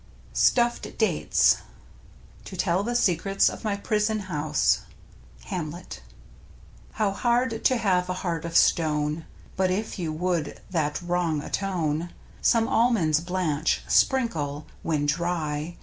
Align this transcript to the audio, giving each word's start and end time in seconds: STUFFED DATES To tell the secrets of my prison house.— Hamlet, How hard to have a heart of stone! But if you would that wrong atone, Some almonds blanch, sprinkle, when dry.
STUFFED 0.33 0.97
DATES 0.97 1.57
To 2.45 2.57
tell 2.57 2.81
the 2.81 2.95
secrets 2.95 3.49
of 3.49 3.63
my 3.63 3.77
prison 3.77 4.17
house.— 4.21 4.79
Hamlet, 5.51 6.01
How 6.93 7.11
hard 7.11 7.63
to 7.63 7.77
have 7.77 8.09
a 8.09 8.13
heart 8.25 8.43
of 8.43 8.57
stone! 8.57 9.25
But 9.55 9.69
if 9.69 9.99
you 9.99 10.11
would 10.11 10.59
that 10.71 10.99
wrong 11.03 11.43
atone, 11.43 12.09
Some 12.41 12.67
almonds 12.67 13.19
blanch, 13.19 13.81
sprinkle, 13.87 14.65
when 14.81 15.05
dry. 15.05 15.77